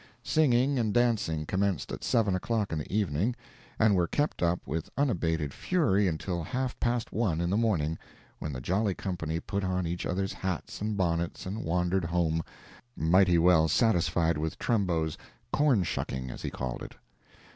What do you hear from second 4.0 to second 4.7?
kept up